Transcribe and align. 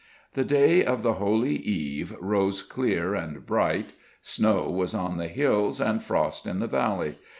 The 0.33 0.43
day 0.43 0.83
of 0.83 1.03
the 1.03 1.13
holy 1.21 1.53
eve 1.55 2.15
rose 2.19 2.63
clear 2.63 3.13
and 3.13 3.45
bright. 3.45 3.93
Snow 4.23 4.63
was 4.67 4.95
on 4.95 5.17
the 5.19 5.27
hills, 5.27 5.79
and 5.79 6.01
frost 6.01 6.47
in 6.47 6.57
the 6.57 6.65
valley. 6.65 7.17